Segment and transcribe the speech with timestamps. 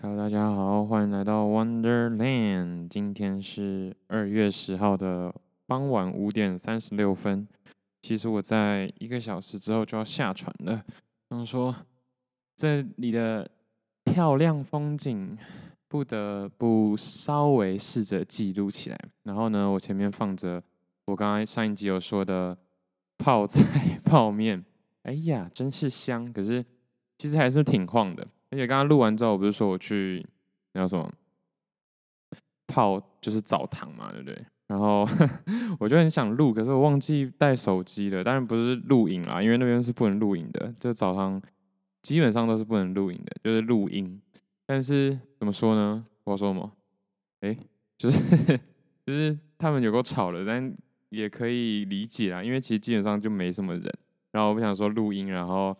[0.00, 2.86] Hello，大家好，欢迎来到 Wonderland。
[2.86, 5.34] 今天是二月十号的
[5.66, 7.48] 傍晚五点三十六分。
[8.00, 10.80] 其实我在一个小时之后就要下船了。
[11.30, 11.74] 想说
[12.56, 13.50] 这里的
[14.04, 15.36] 漂亮风景，
[15.88, 18.98] 不得不稍微试着记录起来。
[19.24, 20.62] 然后呢，我前面放着
[21.06, 22.56] 我刚刚上一集有说的
[23.18, 24.64] 泡菜 泡面，
[25.02, 26.32] 哎呀，真是香。
[26.32, 26.64] 可是
[27.18, 28.24] 其实还是挺晃的。
[28.50, 30.24] 而且刚刚录完之后，我不是说我去
[30.72, 31.10] 那叫什么
[32.66, 34.44] 泡，就是澡堂嘛，对不对？
[34.68, 35.06] 然后
[35.80, 38.22] 我就很想录，可是我忘记带手机了。
[38.22, 40.74] 当然不是录影啦，因为那边是不能录影的。
[40.78, 41.40] 这澡堂
[42.02, 44.20] 基本上都是不能录影的，就是录音。
[44.66, 46.04] 但是怎么说呢？
[46.24, 46.70] 我说什么？
[47.40, 47.56] 哎，
[47.96, 48.18] 就是
[49.06, 50.74] 就是他们有够吵的，但
[51.08, 53.94] 也可以理解啦，因为其实基本上就没什么人。
[54.32, 55.74] 然后我不想说录音，然后。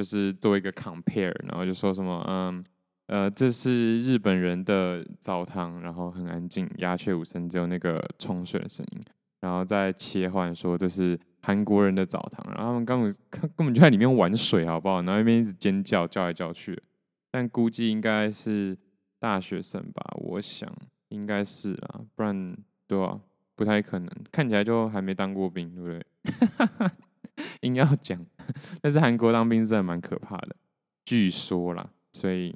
[0.00, 2.64] 就是做一个 compare，然后就说什么，嗯，
[3.08, 9.02] 呃，这是日本人的澡堂，然后很安静，鸦雀无声，只有那个冲水的声音，
[9.40, 13.14] 然后再切换说这是韩国人的澡堂，然后他们根本
[13.54, 15.02] 根本就在里面玩水，好不好？
[15.02, 16.82] 然后那边一直尖叫，叫来叫去，
[17.30, 18.74] 但估计应该是
[19.18, 20.66] 大学生吧，我想
[21.10, 22.56] 应该是啊，不然
[22.86, 23.20] 对啊，
[23.54, 26.02] 不太可能，看起来就还没当过兵，对不对？
[27.62, 28.24] 硬要讲，
[28.80, 30.56] 但是韩国当兵真的蛮可怕的，
[31.04, 32.54] 据说啦，所以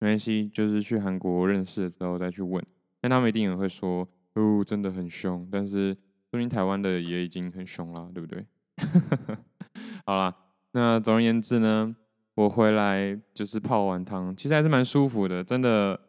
[0.00, 2.64] 没关系，就是去韩国认识了之后再去问，
[3.00, 5.96] 但他们一定也会说，哦，真的很凶，但是
[6.30, 8.46] 说明台湾的也已经很凶了，对不对？
[10.06, 10.34] 好啦，
[10.72, 11.94] 那总而言之呢，
[12.34, 16.00] 我回来就是泡完汤，其实还是蛮舒服的，真的，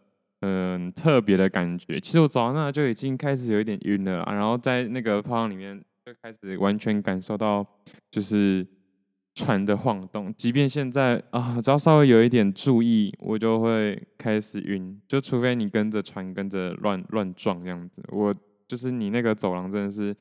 [0.42, 2.00] 嗯，特别的感觉。
[2.00, 5.84] 其实我早上那就已经开始有一点晕了，然后在那个泡汤里面。
[6.10, 7.64] 就开始完全感受到，
[8.10, 8.66] 就是
[9.36, 10.34] 船的晃动。
[10.34, 15.00] 即便现在啊，只要稍微有一点注意，我就会开始晕。
[15.08, 18.34] 就除非你跟着船跟着乱乱撞这样子，我
[18.68, 20.16] 就是你那个走廊真的是，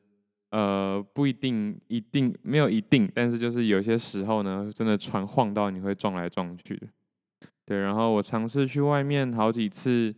[0.50, 6.87] 呃，不一定一定没有一定，但是就是有些时候呢，真的船晃到你会撞来撞去的。
[7.65, 10.15] 对，然后我尝试去外面好几次，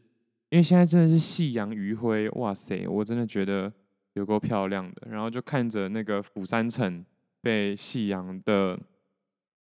[0.49, 3.73] 因为现在真的是夕阳余晖，哇塞，我真的觉得。
[4.15, 7.05] 有够漂亮的，然后就看着那个釜山城
[7.41, 8.79] 被夕阳的，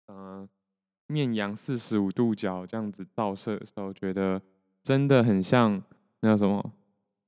[0.08, 0.48] 呃，
[1.08, 4.42] 面阳四十五度角这样子照射的时候，觉得
[4.82, 5.82] 真的很像
[6.22, 6.74] 那个什么，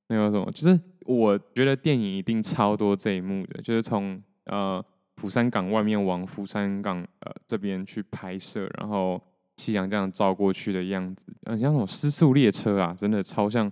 [0.08, 4.84] 那个什么，就是我觉得电影一定超多这一幕的，就是从呃
[5.18, 9.22] 釜山港外面往釜山港呃这边去拍摄，然后
[9.58, 13.70] 夕阳这样照过去的样子，很像什么失速列车啊，真的超像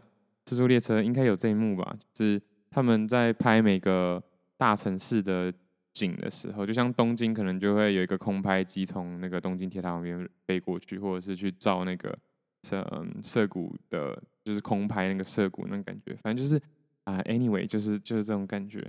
[0.50, 2.42] 失速列车，应该有这一幕吧，就是。
[2.72, 4.22] 他们在拍每个
[4.58, 5.54] 大城市的
[5.94, 12.18] 景的时候，就像东京，可能就会有一个空拍机从那个东京铁塔旁边飞过去，或者是去照那个
[12.64, 16.16] 涩嗯涩谷的，就是空拍那个涩谷那种感觉。
[16.24, 16.60] 反正就是
[17.04, 18.82] 啊，anyway，就是就是这种感觉。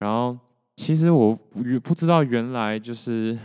[0.00, 0.36] 然后
[0.76, 1.36] 其实我
[1.82, 3.38] 不知道原来就是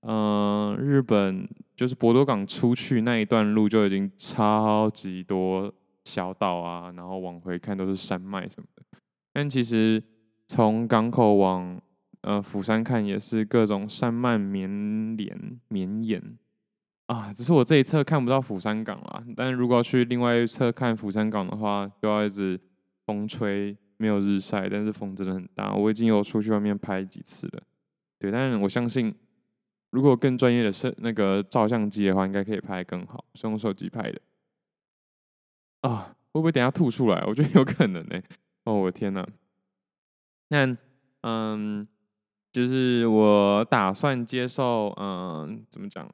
[0.00, 5.72] 嗯日本就是博多港出去那一段路就已经超级多
[6.04, 8.81] 小岛啊，然后往回看都是山脉什么的。
[9.32, 10.02] 但其实
[10.46, 11.80] 从港口往
[12.20, 16.22] 呃釜山看，也是各种山脉绵连绵延
[17.06, 17.32] 啊。
[17.32, 22.60] 只是我这一侧看不到釜山港啦，但如果要去另外一侧看釜山港的话，就要一直
[23.06, 25.74] 风吹，没有日晒，但是风真的很大。
[25.74, 27.62] 我已经有出去外面拍几次了，
[28.18, 28.30] 对。
[28.30, 29.14] 但我相信，
[29.90, 33.24] 如果更专业的摄那个照相机的话，应该可以拍更好。
[33.34, 34.20] 是用手机拍的
[35.80, 37.24] 啊，会不会等下吐出来？
[37.26, 38.20] 我觉得有可能呢、
[38.64, 39.26] 哦，我天呐，
[40.48, 40.76] 那
[41.22, 41.84] 嗯，
[42.52, 46.08] 就是我打算接受嗯，怎么讲、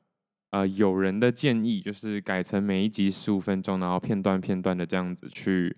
[0.50, 0.66] 呃？
[0.66, 5.76] 有人的建议，就是改成每一集十五分钟，然后片段片段的这样子去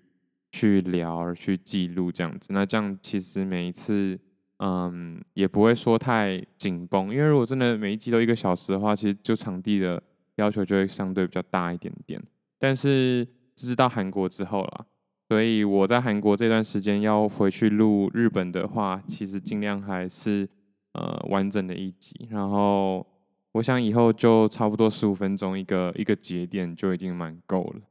[0.51, 2.53] 去聊、去记录这样子。
[2.53, 4.17] 那这样其实每一次
[4.59, 10.01] 嗯也不会说太紧绷，因为如果真的每一集都一个小时的话，其实就场地的
[10.35, 12.21] 要求就会相对比较大一点点。
[12.57, 13.25] 但是
[13.57, 14.85] 就是到韩国之后了。
[15.31, 20.45] 所以我在韩国这段时间要回去录日本的话，其实尽量还是
[20.91, 22.27] 呃完整的一集。
[22.29, 23.07] 然后
[23.53, 27.81] 我想以后就差不多十五分钟一个一个节点就已经蛮够了。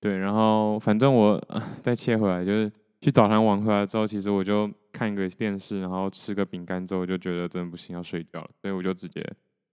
[0.00, 2.72] 对，然后反正我、呃、再切回来，就是
[3.02, 8.48] 去澡堂玩回来之后，其实我就看个电视，然后吃个饼干之后，就觉得真的不行，要睡觉了。
[8.62, 9.22] 所以我就直接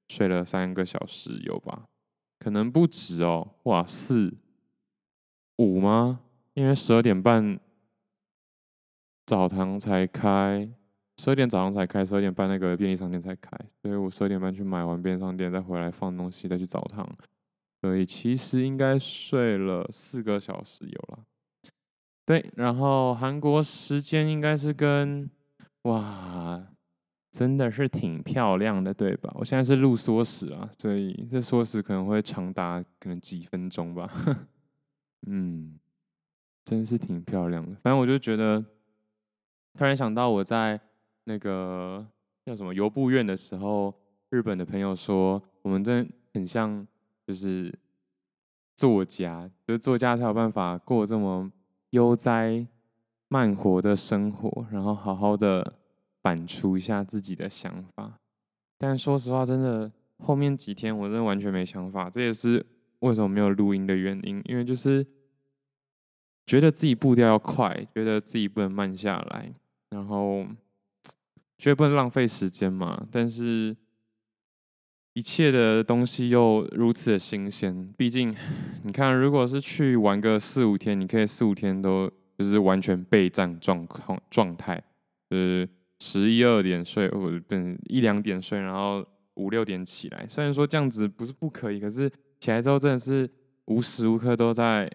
[0.10, 1.84] 睡了三个小时有吧？
[2.38, 4.34] 可能不止哦，哇，四
[5.56, 6.20] 五吗？
[6.58, 7.60] 因为十二点半
[9.28, 10.68] 澡堂才开，
[11.18, 17.08] 十二点早上才开，十二点半那个便利商店才开，所以我十二点半去买完便利商店，再回来放东西，再去澡堂，
[17.80, 21.20] 所以其实应该睡了四个小时有了。
[22.26, 25.30] 对，然后韩国时间应该是跟
[25.84, 26.70] 哇，
[27.32, 29.32] 真的是挺漂亮的，对吧？
[29.36, 34.10] 我现在是录缩时啊，所以这缩时可能会长达可能几分钟吧。
[35.28, 35.77] 嗯，
[36.68, 37.74] 真是挺漂亮的。
[37.82, 38.60] 反正我就觉得，
[39.74, 40.78] 突然想到我在
[41.24, 42.06] 那个
[42.46, 43.94] 叫什么游步院的时候，
[44.32, 46.86] 日本的朋友说，我们真的很像，
[47.26, 47.74] 就是
[48.76, 51.50] 作家，就是作家才有办法过这么。
[51.92, 52.68] 悠哉
[53.30, 55.76] 慢活的生活，然后好好的
[56.22, 58.20] 反出一下自己的想法。
[58.78, 62.64] 但说实话，真的后面几天我真的完全没想法，这也是
[63.00, 64.42] 为什么没有录音的原因。
[64.44, 65.08] 因为就是
[66.48, 69.52] 觉得自己步调要快，觉得自己不能慢下来，
[69.92, 70.44] 然后
[71.60, 73.06] 觉得不能浪费时间嘛。
[73.12, 73.78] 但是。
[75.14, 78.36] 一切的东西又如此的新鲜，毕竟
[78.84, 82.08] 你看，如果是去玩个四五天，你可以四五天都
[82.38, 84.80] 就是完全备战状况状态，
[85.28, 85.68] 就是
[85.98, 87.42] 十一二点睡或者
[87.88, 89.04] 一两点睡，然后
[89.34, 90.24] 五六点起来。
[90.30, 92.08] 虽然说这样子不是不可以，可是
[92.40, 93.28] 起来之后真的是
[93.66, 94.88] 无时无刻都在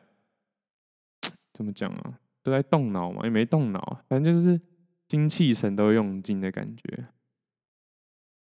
[1.52, 2.18] 怎么讲啊？
[2.42, 4.60] 都在动脑嘛，也没动脑，反正就是
[5.06, 7.06] 精气神都用尽的感觉。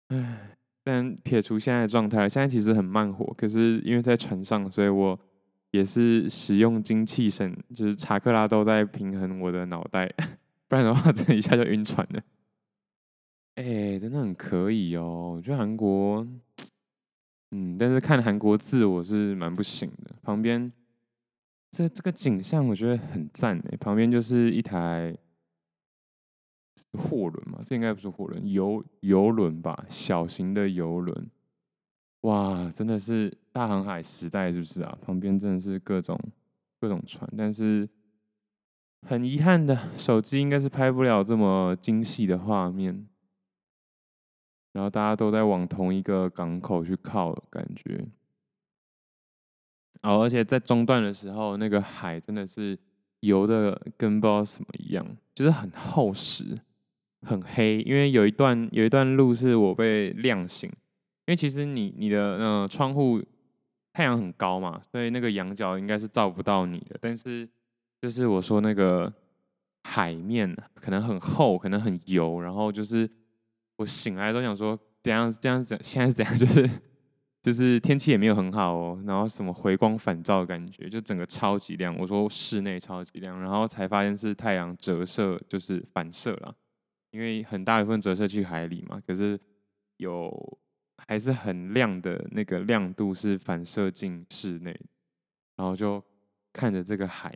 [0.09, 0.53] 唉。
[0.83, 3.25] 但撇除现在的状态，现在其实很慢火。
[3.37, 5.19] 可是因为在船上，所以我
[5.71, 10.09] 也是使用精气神，就是查克拉都在平衡我的脑袋，
[10.69, 12.21] 不然的话，这一下就晕船了。
[13.55, 15.33] 哎、真的很可以哦。
[15.35, 16.25] 我觉得韩国，
[17.51, 20.15] 嗯，但是看韩国字我是蛮不行的。
[20.23, 20.71] 旁边
[21.77, 25.15] 这这个景象我觉得很赞诶，旁边就是一台。
[26.93, 31.29] 货轮嘛，这应该不是货轮，游游轮吧，小型的游轮。
[32.21, 34.97] 哇，真的是大航海时代，是不是啊？
[35.01, 36.17] 旁边真的是各种
[36.79, 37.87] 各种船，但是
[39.07, 43.07] 很遗憾的，手机应该是拍不了这么精细的画面。
[44.73, 48.07] 然后大家都在往同一个港口去靠，感觉。
[50.01, 52.77] 哦，而且在中段的时候，那个海真的是
[53.21, 56.55] 油的跟不知道什么一样，就是很厚实。
[57.25, 63.19] 很黑，因为有一段有一段路是我被亮醒，因为其实你你的呃窗户
[63.91, 66.95] 太阳很高嘛，所以那个仰角应该是照不到你的。
[67.01, 67.49] 但是
[67.99, 69.11] 就是我说那个
[69.83, 73.09] 海面可能很厚，可能很油，然后就是
[73.77, 76.37] 我醒来都想说怎样这样子，现在是怎样？
[76.37, 76.69] 就是
[77.47, 81.95] 就是天气也没有很好哦，然后什么回光返照的感觉，就整个超级亮。
[81.97, 86.53] 我说室内超级亮，然后才发现是太阳折射，就是反射了。
[87.11, 89.39] 因为很大一部分折射去海里嘛，可是
[89.95, 90.59] 有
[90.97, 94.77] 还是很亮的那个亮度是反射进室内，
[95.55, 96.03] 然后就
[96.51, 97.33] 看着这个海，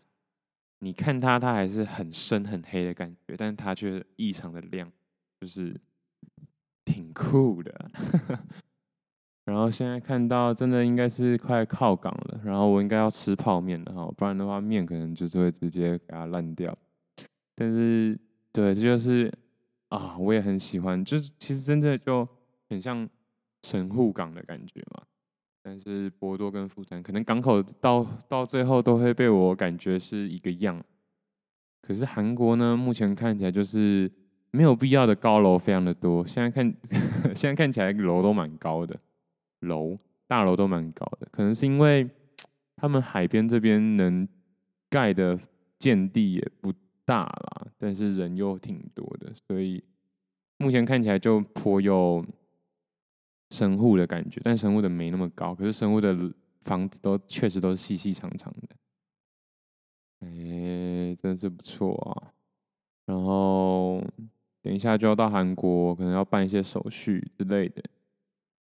[0.80, 4.92] 你看它，它还是很深很黑的感觉，但是它却异常的亮，
[5.40, 5.80] 就是
[6.84, 7.92] 挺酷的。
[9.46, 16.78] 然后现在看到真的应该是快靠港了，然后我应该要吃泡面了哈，不然的话面可能就是会直接给它烂掉。
[17.56, 18.20] 但是
[18.52, 19.32] 对，这就是。
[19.92, 22.26] 啊，我也很喜欢，就是其实真的就
[22.70, 23.06] 很像
[23.62, 25.04] 神户港的感觉嘛。
[25.62, 30.82] 但是博多跟富山可能港口到到最后都会被我感觉是一个样。
[31.82, 34.10] 可是韩国呢，目前看起来就是
[34.52, 36.26] 没有必要的高楼非常的多。
[36.26, 36.74] 现在看
[37.36, 38.98] 现在看起来楼都蛮高的，
[39.62, 42.10] 楼大楼都蛮高的，可能是因为
[42.76, 44.28] 他们海边这边能
[44.90, 45.40] 盖的
[45.80, 46.74] 建地也不
[47.06, 49.84] 大啦，但是人又挺多的，所以
[50.58, 52.26] 目前看起来就颇有
[53.50, 56.16] 神户的感觉，但神户的没那么高，可是神户的
[56.64, 58.76] 房子都确实都是细细长长的，
[60.22, 62.32] 哎、真是不错啊。
[63.06, 64.02] 然后
[64.62, 67.84] 等一下就要到韩国，可能要办一些手续之类的，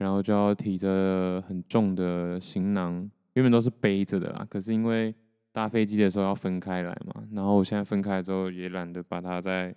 [0.01, 5.15] 然后就要提着很重的行囊，原本都是背着的啦，可是因为
[5.53, 9.77] 搭飞机的时候要分开来嘛，然后我现在分开之后也懒得把它再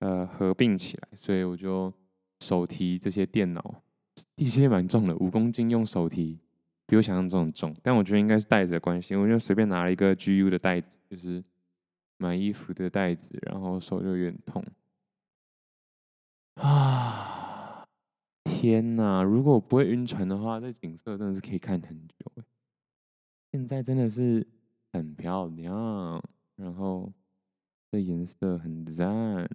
[0.00, 1.92] 呃合并起来，所以我就
[2.40, 3.82] 手提这些电脑，
[4.34, 6.40] 这些蛮重的，五公斤用手提，
[6.86, 11.44] 比我想象中重，但我觉得应该是袋子的关系，我就随便拿了一个 GU 的袋子，就是
[12.16, 14.64] 买衣服的袋子，然后手就有点痛。
[16.60, 17.09] 啊，
[18.60, 19.22] 天哪！
[19.22, 22.44] 如果不会晕船的话，这景色真的是可以看很久。
[23.52, 24.46] 现在真的是。
[24.92, 26.20] 很漂亮，
[26.56, 27.12] 然后
[27.92, 29.48] 这颜色很赞。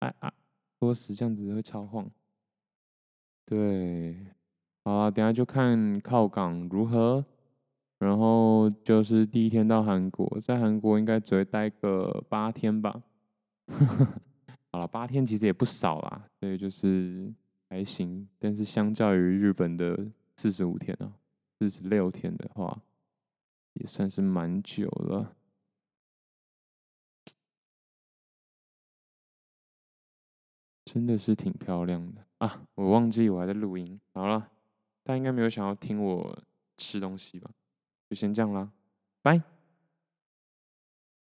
[0.00, 0.32] 哎啊，
[0.80, 2.10] 说实这样子会超晃。
[3.46, 4.26] 对，
[4.82, 7.24] 好啊，等下就看靠港如何。
[8.00, 13.00] 然后就是第一天到韩国，在韩国应该只会待个八天吧。
[14.72, 17.32] 好了，八天其实也不少啦，所以就是
[17.72, 18.28] 还行。
[18.38, 19.98] 但是相较于日本的
[20.36, 21.10] 四十五天啊，
[21.58, 22.82] 四十六天的话，
[23.72, 25.34] 也算是蛮久了。
[30.84, 32.66] 真的是挺漂亮的啊！
[32.74, 33.98] 我忘记我还在录音。
[34.12, 34.50] 好了，
[35.02, 36.42] 大家应该没有想要听我
[36.76, 37.50] 吃东西吧？
[38.10, 38.70] 就先这样啦，
[39.22, 39.42] 拜。